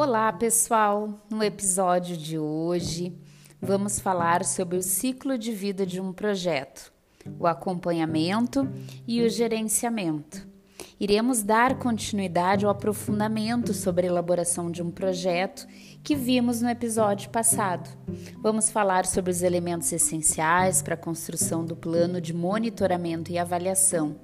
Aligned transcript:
Olá, 0.00 0.32
pessoal! 0.32 1.26
No 1.28 1.42
episódio 1.42 2.16
de 2.16 2.38
hoje, 2.38 3.12
vamos 3.60 3.98
falar 3.98 4.44
sobre 4.44 4.76
o 4.76 4.80
ciclo 4.80 5.36
de 5.36 5.50
vida 5.50 5.84
de 5.84 6.00
um 6.00 6.12
projeto, 6.12 6.92
o 7.36 7.48
acompanhamento 7.48 8.70
e 9.08 9.20
o 9.22 9.28
gerenciamento. 9.28 10.46
Iremos 11.00 11.42
dar 11.42 11.80
continuidade 11.80 12.64
ao 12.64 12.70
aprofundamento 12.70 13.74
sobre 13.74 14.06
a 14.06 14.10
elaboração 14.10 14.70
de 14.70 14.84
um 14.84 14.90
projeto 14.92 15.66
que 16.04 16.14
vimos 16.14 16.62
no 16.62 16.70
episódio 16.70 17.28
passado. 17.30 17.90
Vamos 18.40 18.70
falar 18.70 19.04
sobre 19.04 19.32
os 19.32 19.42
elementos 19.42 19.92
essenciais 19.92 20.80
para 20.80 20.94
a 20.94 20.96
construção 20.96 21.64
do 21.64 21.74
plano 21.74 22.20
de 22.20 22.32
monitoramento 22.32 23.32
e 23.32 23.36
avaliação. 23.36 24.14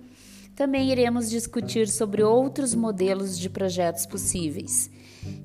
Também 0.54 0.92
iremos 0.92 1.28
discutir 1.28 1.88
sobre 1.88 2.22
outros 2.22 2.76
modelos 2.76 3.36
de 3.36 3.50
projetos 3.50 4.06
possíveis 4.06 4.88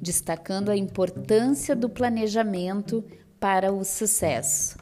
destacando 0.01 0.69
a 0.69 0.77
importância 0.77 1.75
do 1.75 1.89
planejamento 1.89 3.03
para 3.39 3.71
o 3.71 3.83
sucesso. 3.83 4.77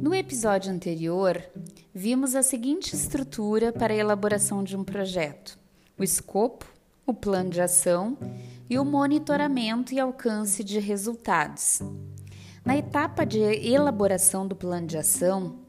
No 0.00 0.14
episódio 0.14 0.72
anterior, 0.72 1.42
vimos 1.94 2.34
a 2.34 2.42
seguinte 2.42 2.94
estrutura 2.94 3.72
para 3.72 3.92
a 3.92 3.96
elaboração 3.96 4.62
de 4.62 4.76
um 4.76 4.84
projeto: 4.84 5.58
o 5.98 6.02
escopo, 6.02 6.66
o 7.06 7.14
plano 7.14 7.50
de 7.50 7.60
ação 7.60 8.16
e 8.68 8.78
o 8.78 8.84
monitoramento 8.84 9.94
e 9.94 10.00
alcance 10.00 10.64
de 10.64 10.78
resultados. 10.78 11.80
Na 12.64 12.76
etapa 12.76 13.26
de 13.26 13.40
elaboração 13.40 14.46
do 14.46 14.54
plano 14.54 14.86
de 14.86 14.96
ação, 14.96 15.62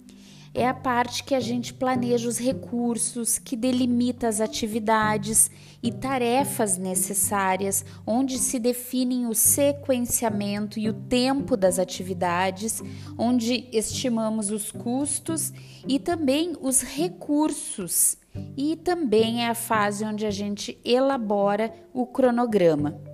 é 0.53 0.67
a 0.67 0.73
parte 0.75 1.23
que 1.23 1.33
a 1.33 1.39
gente 1.39 1.73
planeja 1.73 2.30
os 2.30 2.38
recursos, 2.38 3.39
que 3.39 3.55
delimita 3.55 4.27
as 4.27 4.39
atividades 4.39 5.49
e 5.81 5.91
tarefas 5.91 6.77
necessárias, 6.77 7.83
onde 8.05 8.38
se 8.38 8.59
definem 8.59 9.25
o 9.25 9.33
sequenciamento 9.33 10.80
e 10.80 10.88
o 10.88 10.94
tempo 10.94 11.58
das 11.58 11.80
atividades, 11.80 12.83
onde 13.17 13.67
estimamos 13.71 14.52
os 14.52 14.71
custos 14.71 15.52
e 15.88 15.97
também 15.97 16.55
os 16.61 16.83
recursos. 16.83 18.17
E 18.55 18.75
também 18.75 19.44
é 19.44 19.49
a 19.49 19.55
fase 19.55 20.05
onde 20.05 20.27
a 20.27 20.31
gente 20.31 20.80
elabora 20.86 21.73
o 21.91 22.05
cronograma. 22.05 23.12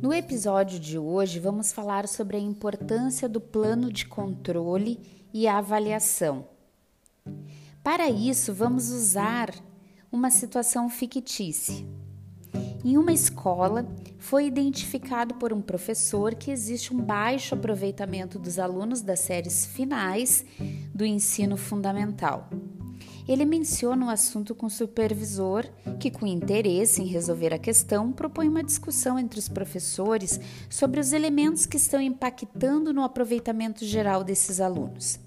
No 0.00 0.14
episódio 0.14 0.78
de 0.78 0.96
hoje, 0.96 1.40
vamos 1.40 1.72
falar 1.72 2.06
sobre 2.06 2.36
a 2.36 2.40
importância 2.40 3.28
do 3.28 3.40
plano 3.40 3.92
de 3.92 4.06
controle 4.06 5.00
e 5.34 5.48
avaliação. 5.48 6.46
Para 7.82 8.08
isso, 8.08 8.54
vamos 8.54 8.90
usar 8.90 9.52
uma 10.12 10.30
situação 10.30 10.88
fictícia. 10.88 11.84
Em 12.84 12.96
uma 12.96 13.12
escola, 13.12 13.84
foi 14.18 14.46
identificado 14.46 15.34
por 15.34 15.52
um 15.52 15.60
professor 15.60 16.32
que 16.36 16.52
existe 16.52 16.94
um 16.94 17.00
baixo 17.00 17.56
aproveitamento 17.56 18.38
dos 18.38 18.56
alunos 18.56 19.02
das 19.02 19.18
séries 19.18 19.66
finais 19.66 20.44
do 20.94 21.04
ensino 21.04 21.56
fundamental. 21.56 22.48
Ele 23.28 23.44
menciona 23.44 24.06
o 24.06 24.08
assunto 24.08 24.54
com 24.54 24.66
o 24.66 24.70
supervisor, 24.70 25.66
que, 26.00 26.10
com 26.10 26.26
interesse 26.26 27.02
em 27.02 27.06
resolver 27.06 27.52
a 27.52 27.58
questão, 27.58 28.10
propõe 28.10 28.48
uma 28.48 28.64
discussão 28.64 29.18
entre 29.18 29.38
os 29.38 29.50
professores 29.50 30.40
sobre 30.70 30.98
os 30.98 31.12
elementos 31.12 31.66
que 31.66 31.76
estão 31.76 32.00
impactando 32.00 32.90
no 32.90 33.04
aproveitamento 33.04 33.84
geral 33.84 34.24
desses 34.24 34.62
alunos. 34.62 35.20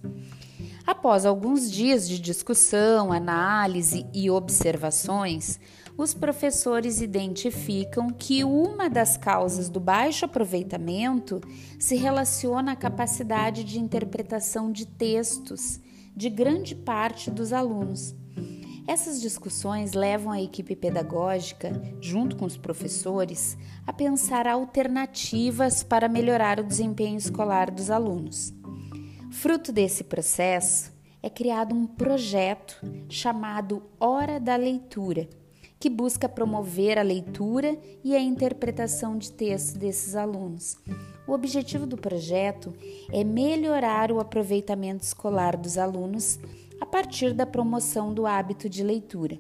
Após 0.84 1.28
alguns 1.28 1.72
dias 1.72 2.10
de 2.10 2.20
discussão, 2.20 3.14
análise 3.14 4.04
e 4.12 4.32
observações, 4.32 5.60
os 5.96 6.12
professores 6.12 7.02
identificam 7.02 8.10
que 8.10 8.44
uma 8.44 8.90
das 8.90 9.16
causas 9.16 9.70
do 9.70 9.80
baixo 9.80 10.26
aproveitamento 10.26 11.40
se 11.78 11.96
relaciona 11.96 12.72
à 12.72 12.76
capacidade 12.76 13.64
de 13.64 13.80
interpretação 13.80 14.72
de 14.72 14.88
textos 14.88 15.80
de 16.16 16.30
grande 16.30 16.76
parte 16.76 17.30
dos 17.30 17.54
alunos. 17.54 18.16
Essas 18.88 19.22
discussões 19.22 19.94
levam 19.94 20.32
a 20.32 20.42
equipe 20.42 20.76
pedagógica, 20.76 21.72
junto 22.02 22.36
com 22.36 22.46
os 22.46 22.58
professores, 22.58 23.58
a 23.86 23.94
pensar 23.94 24.48
alternativas 24.48 25.84
para 25.84 26.10
melhorar 26.10 26.60
o 26.60 26.64
desempenho 26.64 27.18
escolar 27.18 27.70
dos 27.70 27.90
alunos. 27.90 28.54
Fruto 29.32 29.72
desse 29.72 30.04
processo, 30.04 30.92
é 31.24 31.30
criado 31.30 31.76
um 31.76 31.86
projeto 31.86 32.82
chamado 33.08 33.84
Hora 34.00 34.40
da 34.40 34.56
Leitura, 34.56 35.30
que 35.80 35.90
busca 35.90 36.28
promover 36.28 36.98
a 36.98 37.04
leitura 37.04 37.78
e 38.04 38.16
a 38.16 38.20
interpretação 38.20 39.18
de 39.18 39.32
textos 39.32 39.74
desses 39.74 40.16
alunos, 40.16 40.78
o 41.28 41.34
objetivo 41.34 41.86
do 41.86 41.98
projeto 41.98 42.74
é 43.12 43.24
melhorar 43.24 44.12
o 44.12 44.20
aproveitamento 44.20 45.04
escolar 45.04 45.56
dos 45.56 45.78
alunos 45.78 46.40
a 46.80 46.86
partir 46.86 47.34
da 47.34 47.46
promoção 47.46 48.14
do 48.14 48.26
hábito 48.26 48.68
de 48.68 48.84
leitura. 48.84 49.40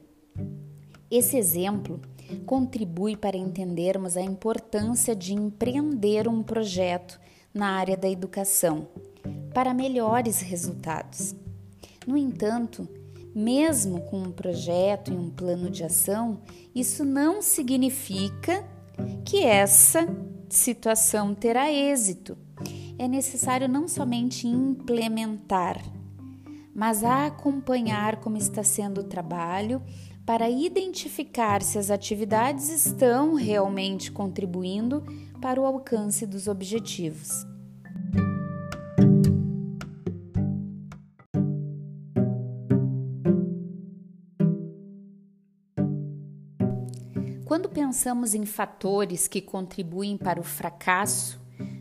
Esse 1.10 1.38
exemplo 1.38 2.00
contribui 2.46 3.18
para 3.18 3.36
entendermos 3.36 4.16
a 4.16 4.22
importância 4.22 5.16
de 5.16 5.34
empreender 5.34 6.28
um 6.28 6.42
projeto 6.42 7.20
na 7.54 7.72
área 7.72 7.98
da 7.98 8.10
educação 8.10 8.88
para 9.54 9.74
melhores 9.74 10.40
resultados. 10.40 11.36
No 12.08 12.16
entanto, 12.16 12.88
mesmo 13.36 14.02
com 14.02 14.22
um 14.22 14.32
projeto 14.32 15.12
e 15.12 15.16
um 15.16 15.30
plano 15.30 15.70
de 15.70 15.84
ação, 15.84 16.42
isso 16.74 17.04
não 17.04 17.42
significa 17.42 18.66
que 19.26 19.44
essa 19.44 20.08
situação 20.56 21.34
terá 21.34 21.72
êxito. 21.72 22.38
É 22.98 23.08
necessário 23.08 23.68
não 23.68 23.88
somente 23.88 24.48
implementar, 24.48 25.82
mas 26.74 27.04
acompanhar 27.04 28.18
como 28.18 28.38
está 28.38 28.64
sendo 28.64 29.02
o 29.02 29.06
trabalho 29.06 29.82
para 30.26 30.50
identificar 30.50 31.62
se 31.62 31.78
as 31.78 31.90
atividades 31.90 32.70
estão 32.70 33.34
realmente 33.34 34.12
contribuindo 34.12 35.04
para 35.42 35.60
o 35.60 35.66
alcance 35.66 36.26
dos 36.26 36.48
objetivos. 36.48 37.51
Pensamos 47.92 48.34
em 48.34 48.46
fatores 48.46 49.28
que 49.28 49.42
contribuem 49.42 50.16
para 50.16 50.40
o 50.40 50.44
fracasso 50.46 51.38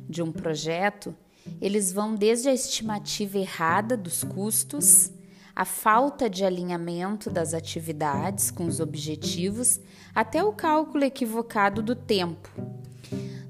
de 0.09 0.21
um 0.21 0.33
projeto, 0.33 1.15
eles 1.61 1.93
vão 1.93 2.17
desde 2.17 2.49
a 2.49 2.53
estimativa 2.53 3.39
errada 3.39 3.97
dos 3.97 4.25
custos, 4.25 5.13
a 5.55 5.65
falta 5.65 6.29
de 6.29 6.45
alinhamento 6.45 7.31
das 7.31 7.55
atividades 7.55 8.51
com 8.51 8.67
os 8.67 8.81
objetivos, 8.81 9.79
até 10.13 10.43
o 10.43 10.53
cálculo 10.53 11.05
equivocado 11.05 11.81
do 11.81 11.95
tempo. 11.95 12.51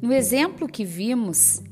No 0.02 0.12
exemplo 0.12 0.68
que 0.68 0.84
vimos 0.84 1.62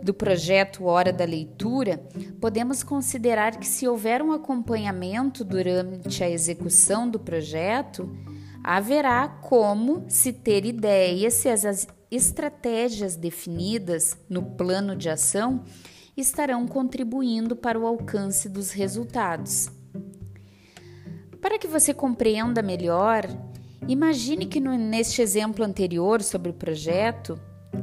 do 0.00 0.14
projeto 0.14 0.84
Hora 0.84 1.12
da 1.12 1.24
Leitura, 1.24 1.98
podemos 2.40 2.84
considerar 2.84 3.58
que, 3.58 3.66
se 3.66 3.88
houver 3.88 4.22
um 4.22 4.30
acompanhamento 4.30 5.44
durante 5.44 6.22
a 6.22 6.30
execução 6.30 7.10
do 7.10 7.18
projeto, 7.18 8.08
haverá 8.64 9.28
como 9.28 10.06
se 10.08 10.32
ter 10.32 10.64
ideia 10.64 11.30
se 11.30 11.50
as 11.50 11.86
estratégias 12.10 13.14
definidas 13.14 14.16
no 14.26 14.42
plano 14.42 14.96
de 14.96 15.10
ação 15.10 15.62
estarão 16.16 16.66
contribuindo 16.66 17.54
para 17.54 17.78
o 17.78 17.86
alcance 17.86 18.48
dos 18.48 18.70
resultados. 18.70 19.68
Para 21.42 21.58
que 21.58 21.68
você 21.68 21.92
compreenda 21.92 22.62
melhor, 22.62 23.26
imagine 23.86 24.46
que 24.46 24.60
no, 24.60 24.74
neste 24.78 25.20
exemplo 25.20 25.62
anterior 25.62 26.22
sobre 26.22 26.50
o 26.50 26.54
projeto, 26.54 27.38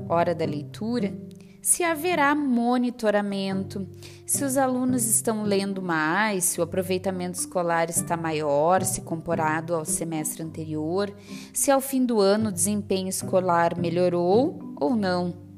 Hora 0.09 0.33
da 0.33 0.45
Leitura, 0.45 1.13
se 1.61 1.83
haverá 1.83 2.33
monitoramento, 2.33 3.87
se 4.25 4.43
os 4.43 4.57
alunos 4.57 5.05
estão 5.05 5.43
lendo 5.43 5.81
mais, 5.81 6.45
se 6.45 6.59
o 6.59 6.63
aproveitamento 6.63 7.37
escolar 7.37 7.89
está 7.89 8.17
maior 8.17 8.83
se 8.83 9.01
comparado 9.01 9.75
ao 9.75 9.85
semestre 9.85 10.41
anterior, 10.41 11.13
se 11.53 11.69
ao 11.69 11.79
fim 11.79 12.03
do 12.03 12.19
ano 12.19 12.49
o 12.49 12.51
desempenho 12.51 13.09
escolar 13.09 13.77
melhorou 13.77 14.75
ou 14.79 14.95
não. 14.95 15.51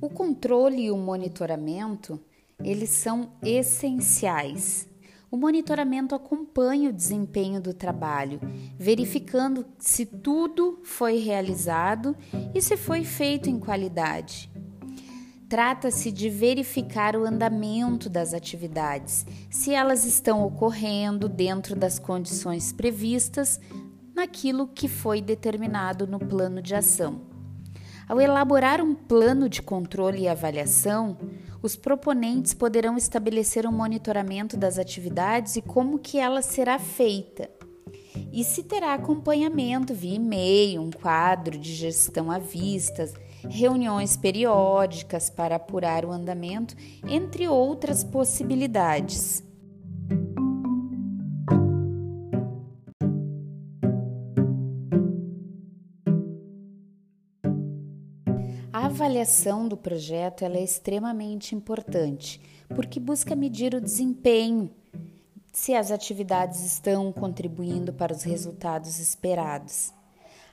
O 0.00 0.10
controle 0.10 0.86
e 0.86 0.90
o 0.90 0.96
monitoramento, 0.96 2.18
eles 2.58 2.90
são 2.90 3.30
essenciais. 3.42 4.88
O 5.30 5.36
monitoramento 5.36 6.14
acompanha 6.14 6.88
o 6.88 6.92
desempenho 6.92 7.60
do 7.60 7.74
trabalho, 7.74 8.40
verificando 8.78 9.66
se 9.78 10.06
tudo 10.06 10.80
foi 10.82 11.18
realizado 11.18 12.16
e 12.54 12.62
se 12.62 12.78
foi 12.78 13.04
feito 13.04 13.50
em 13.50 13.58
qualidade. 13.58 14.50
Trata-se 15.46 16.10
de 16.10 16.30
verificar 16.30 17.14
o 17.14 17.26
andamento 17.26 18.08
das 18.08 18.32
atividades, 18.32 19.26
se 19.50 19.72
elas 19.72 20.06
estão 20.06 20.42
ocorrendo 20.44 21.28
dentro 21.28 21.76
das 21.76 21.98
condições 21.98 22.72
previstas 22.72 23.60
naquilo 24.14 24.66
que 24.66 24.88
foi 24.88 25.20
determinado 25.20 26.06
no 26.06 26.18
plano 26.18 26.62
de 26.62 26.74
ação. 26.74 27.20
Ao 28.08 28.18
elaborar 28.18 28.80
um 28.80 28.94
plano 28.94 29.48
de 29.48 29.60
controle 29.60 30.22
e 30.22 30.28
avaliação, 30.28 31.18
os 31.62 31.76
proponentes 31.76 32.54
poderão 32.54 32.96
estabelecer 32.96 33.66
um 33.66 33.72
monitoramento 33.72 34.56
das 34.56 34.78
atividades 34.78 35.56
e 35.56 35.62
como 35.62 35.98
que 35.98 36.18
ela 36.18 36.42
será 36.42 36.78
feita. 36.78 37.50
E 38.32 38.44
se 38.44 38.62
terá 38.62 38.94
acompanhamento 38.94 39.94
via 39.94 40.16
e-mail, 40.16 40.82
um 40.82 40.90
quadro 40.90 41.58
de 41.58 41.74
gestão 41.74 42.30
à 42.30 42.38
vista, 42.38 43.10
reuniões 43.48 44.16
periódicas 44.16 45.30
para 45.30 45.56
apurar 45.56 46.04
o 46.04 46.12
andamento, 46.12 46.74
entre 47.06 47.48
outras 47.48 48.02
possibilidades. 48.02 49.42
Avaliação 58.98 59.68
do 59.68 59.76
projeto 59.76 60.44
é 60.44 60.60
extremamente 60.60 61.54
importante, 61.54 62.40
porque 62.74 62.98
busca 62.98 63.36
medir 63.36 63.72
o 63.72 63.80
desempenho, 63.80 64.68
se 65.52 65.72
as 65.72 65.92
atividades 65.92 66.64
estão 66.64 67.12
contribuindo 67.12 67.92
para 67.92 68.12
os 68.12 68.24
resultados 68.24 68.98
esperados. 68.98 69.94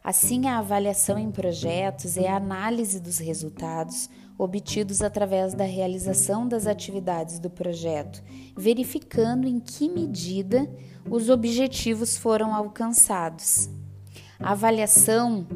Assim, 0.04 0.46
a 0.46 0.60
avaliação 0.60 1.18
em 1.18 1.32
projetos 1.32 2.18
é 2.18 2.28
a 2.28 2.36
análise 2.36 3.00
dos 3.00 3.18
resultados 3.18 4.12
obtidos 4.38 5.02
através 5.02 5.56
da 5.56 5.64
realização 5.64 6.48
das 6.48 6.68
atividades 6.68 7.40
do 7.40 7.50
projeto, 7.50 8.24
verificando 8.56 9.48
em 9.48 9.60
que 9.60 9.90
medida 9.90 10.70
os 11.10 11.30
objetivos 11.32 12.16
foram 12.16 12.54
alcançados. 12.54 13.72
A 14.40 14.52
avaliação 14.52 15.48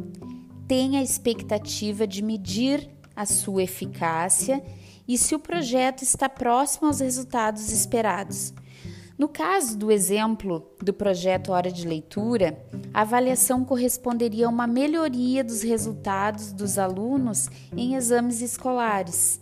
tem 0.69 0.99
a 0.99 1.01
expectativa 1.01 2.05
de 2.05 2.21
medir 2.21 2.87
a 3.15 3.25
sua 3.25 3.63
eficácia 3.63 4.63
e 5.07 5.17
se 5.17 5.33
o 5.33 5.39
projeto 5.39 6.03
está 6.03 6.29
próximo 6.29 6.85
aos 6.85 6.99
resultados 6.99 7.71
esperados. 7.71 8.53
No 9.17 9.27
caso 9.27 9.75
do 9.75 9.91
exemplo 9.91 10.71
do 10.79 10.93
projeto 10.93 11.51
Hora 11.53 11.71
de 11.71 11.87
Leitura, 11.87 12.63
a 12.93 13.01
avaliação 13.01 13.65
corresponderia 13.65 14.45
a 14.45 14.49
uma 14.49 14.67
melhoria 14.67 15.43
dos 15.43 15.63
resultados 15.63 16.53
dos 16.53 16.77
alunos 16.77 17.49
em 17.75 17.95
exames 17.95 18.39
escolares. 18.39 19.41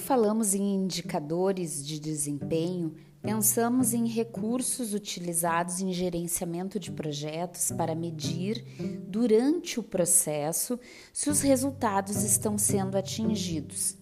Falamos 0.00 0.54
em 0.54 0.74
indicadores 0.74 1.86
de 1.86 2.00
desempenho, 2.00 2.94
pensamos 3.22 3.92
em 3.92 4.06
recursos 4.06 4.94
utilizados 4.94 5.80
em 5.80 5.92
gerenciamento 5.92 6.80
de 6.80 6.90
projetos 6.90 7.70
para 7.70 7.94
medir, 7.94 8.64
durante 9.06 9.78
o 9.78 9.82
processo, 9.82 10.80
se 11.12 11.30
os 11.30 11.40
resultados 11.40 12.22
estão 12.22 12.58
sendo 12.58 12.96
atingidos. 12.96 13.96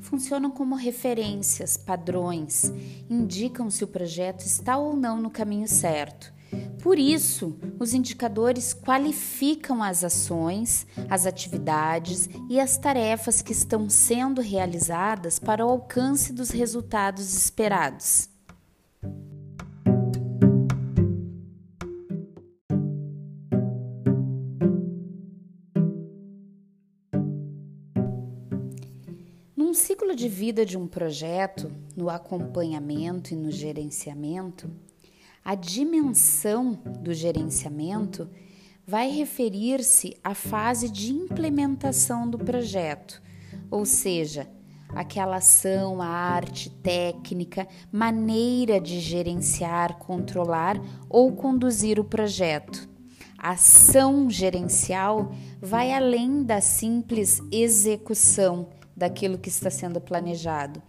Funcionam 0.00 0.50
como 0.50 0.76
referências, 0.76 1.76
padrões, 1.76 2.72
indicam 3.10 3.68
se 3.68 3.82
o 3.82 3.88
projeto 3.88 4.46
está 4.46 4.78
ou 4.78 4.94
não 4.94 5.20
no 5.20 5.30
caminho 5.30 5.66
certo 5.66 6.32
por 6.80 6.98
isso, 6.98 7.56
os 7.78 7.92
indicadores 7.92 8.72
qualificam 8.72 9.82
as 9.82 10.02
ações, 10.02 10.86
as 11.08 11.26
atividades 11.26 12.28
e 12.48 12.58
as 12.58 12.78
tarefas 12.78 13.42
que 13.42 13.52
estão 13.52 13.90
sendo 13.90 14.40
realizadas 14.40 15.38
para 15.38 15.64
o 15.64 15.68
alcance 15.68 16.32
dos 16.32 16.50
resultados 16.50 17.34
esperados. 17.34 18.28
Num 29.54 29.74
ciclo 29.74 30.16
de 30.16 30.28
vida 30.28 30.64
de 30.64 30.78
um 30.78 30.86
projeto, 30.86 31.70
no 31.94 32.08
acompanhamento 32.08 33.34
e 33.34 33.36
no 33.36 33.50
gerenciamento, 33.50 34.70
a 35.44 35.54
dimensão 35.54 36.72
do 37.00 37.12
gerenciamento 37.14 38.28
vai 38.86 39.10
referir-se 39.10 40.16
à 40.22 40.34
fase 40.34 40.88
de 40.88 41.12
implementação 41.12 42.28
do 42.28 42.38
projeto, 42.38 43.22
ou 43.70 43.86
seja, 43.86 44.48
aquela 44.88 45.36
ação, 45.36 46.02
a 46.02 46.06
arte, 46.06 46.70
técnica, 46.70 47.66
maneira 47.92 48.80
de 48.80 49.00
gerenciar, 49.00 49.96
controlar 49.98 50.80
ou 51.08 51.32
conduzir 51.32 51.98
o 51.98 52.04
projeto. 52.04 52.88
A 53.38 53.52
ação 53.52 54.28
gerencial 54.28 55.32
vai 55.60 55.92
além 55.92 56.42
da 56.42 56.60
simples 56.60 57.40
execução 57.50 58.68
daquilo 58.96 59.38
que 59.38 59.48
está 59.48 59.70
sendo 59.70 60.00
planejado 60.00 60.82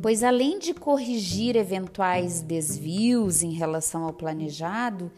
pois 0.00 0.22
além 0.22 0.58
de 0.58 0.72
corrigir 0.72 1.56
eventuais 1.56 2.40
desvios 2.40 3.42
em 3.42 3.52
relação 3.52 4.04
ao 4.04 4.12
planejado, 4.12 5.10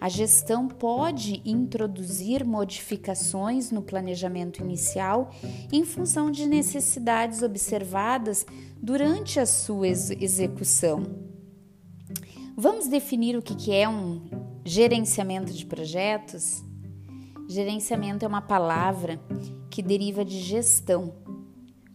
a 0.00 0.08
gestão 0.08 0.66
pode 0.66 1.42
introduzir 1.44 2.44
modificações 2.44 3.70
no 3.70 3.82
planejamento 3.82 4.62
inicial 4.62 5.30
em 5.70 5.84
função 5.84 6.30
de 6.30 6.46
necessidades 6.46 7.42
observadas 7.42 8.46
durante 8.76 9.38
a 9.38 9.46
sua 9.46 9.88
execução. 9.88 11.02
Vamos 12.56 12.88
definir 12.88 13.36
o 13.36 13.42
que 13.42 13.72
é 13.72 13.88
um 13.88 14.22
gerenciamento 14.64 15.52
de 15.52 15.66
projetos? 15.66 16.62
Gerenciamento 17.48 18.24
é 18.24 18.28
uma 18.28 18.42
palavra 18.42 19.20
que 19.70 19.82
deriva 19.82 20.24
de 20.24 20.38
gestão 20.38 21.21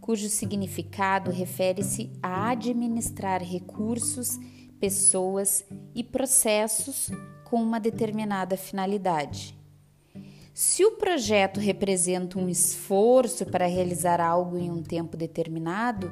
cujo 0.08 0.30
significado 0.30 1.32
refere-se 1.32 2.10
a 2.24 2.50
administrar 2.52 3.44
recursos, 3.44 4.40
pessoas 4.80 5.66
e 5.94 6.02
processos 6.02 7.12
com 7.44 7.62
uma 7.62 7.78
determinada 7.78 8.56
finalidade. 8.56 9.54
Se 10.54 10.86
o 10.86 10.94
projeto 10.94 11.60
representa 11.60 12.40
um 12.40 12.48
esforço 12.48 13.46
para 13.48 13.68
realizar 13.68 14.22
algo 14.22 14.58
em 14.58 14.72
um 14.72 14.82
tempo 14.82 15.18
determinado, 15.18 16.10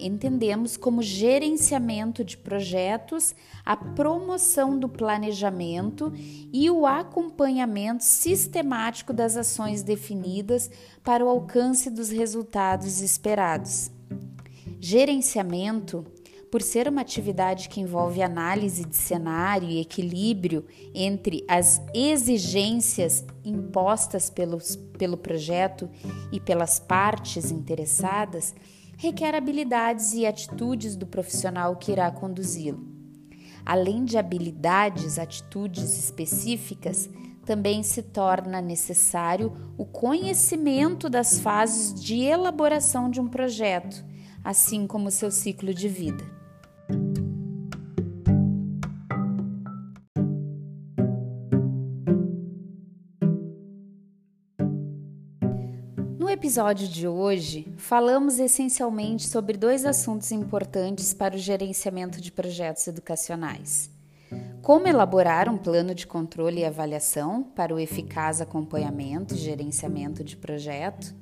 entendemos 0.00 0.76
como 0.76 1.02
gerenciamento 1.02 2.24
de 2.24 2.36
projetos 2.36 3.34
a 3.64 3.76
promoção 3.76 4.78
do 4.78 4.88
planejamento 4.88 6.12
e 6.52 6.70
o 6.70 6.86
acompanhamento 6.86 8.04
sistemático 8.04 9.12
das 9.12 9.36
ações 9.36 9.82
definidas 9.82 10.70
para 11.02 11.24
o 11.24 11.28
alcance 11.28 11.90
dos 11.90 12.10
resultados 12.10 13.00
esperados. 13.00 13.90
Gerenciamento, 14.80 16.04
por 16.50 16.62
ser 16.62 16.88
uma 16.88 17.00
atividade 17.00 17.68
que 17.68 17.80
envolve 17.80 18.22
análise 18.22 18.84
de 18.84 18.96
cenário 18.96 19.68
e 19.68 19.80
equilíbrio 19.80 20.64
entre 20.94 21.44
as 21.48 21.82
exigências 21.92 23.24
impostas 23.44 24.30
pelos, 24.30 24.76
pelo 24.76 25.16
projeto 25.16 25.90
e 26.32 26.40
pelas 26.40 26.78
partes 26.78 27.50
interessadas, 27.50 28.54
requer 28.98 29.32
habilidades 29.36 30.12
e 30.12 30.26
atitudes 30.26 30.96
do 30.96 31.06
profissional 31.06 31.76
que 31.76 31.92
irá 31.92 32.10
conduzi-lo. 32.10 32.84
Além 33.64 34.04
de 34.04 34.18
habilidades, 34.18 35.20
atitudes 35.20 35.96
específicas, 35.96 37.08
também 37.46 37.82
se 37.84 38.02
torna 38.02 38.60
necessário 38.60 39.72
o 39.78 39.86
conhecimento 39.86 41.08
das 41.08 41.38
fases 41.38 41.94
de 41.94 42.20
elaboração 42.20 43.08
de 43.08 43.20
um 43.20 43.28
projeto, 43.28 44.04
assim 44.42 44.84
como 44.84 45.12
seu 45.12 45.30
ciclo 45.30 45.72
de 45.72 45.88
vida. 45.88 46.24
Episódio 56.38 56.86
de 56.86 57.08
hoje, 57.08 57.66
falamos 57.76 58.38
essencialmente 58.38 59.26
sobre 59.26 59.56
dois 59.56 59.84
assuntos 59.84 60.30
importantes 60.30 61.12
para 61.12 61.34
o 61.34 61.38
gerenciamento 61.38 62.20
de 62.20 62.30
projetos 62.30 62.86
educacionais: 62.86 63.90
como 64.62 64.86
elaborar 64.86 65.48
um 65.48 65.58
plano 65.58 65.92
de 65.92 66.06
controle 66.06 66.60
e 66.60 66.64
avaliação 66.64 67.42
para 67.42 67.74
o 67.74 67.78
eficaz 67.80 68.40
acompanhamento 68.40 69.34
e 69.34 69.36
gerenciamento 69.36 70.22
de 70.22 70.36
projeto 70.36 71.12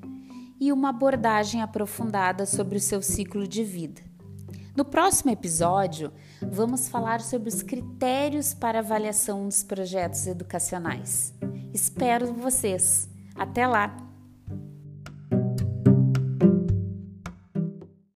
e 0.60 0.70
uma 0.70 0.90
abordagem 0.90 1.62
aprofundada 1.62 2.44
sobre 2.44 2.76
o 2.76 2.80
seu 2.80 3.00
ciclo 3.00 3.48
de 3.48 3.64
vida. 3.64 4.02
No 4.76 4.84
próximo 4.84 5.30
episódio, 5.30 6.12
vamos 6.42 6.88
falar 6.88 7.22
sobre 7.22 7.48
os 7.48 7.62
critérios 7.62 8.52
para 8.52 8.80
avaliação 8.80 9.46
dos 9.46 9.62
projetos 9.62 10.26
educacionais. 10.26 11.32
Espero 11.72 12.34
vocês! 12.34 13.08
Até 13.34 13.66
lá! 13.66 14.05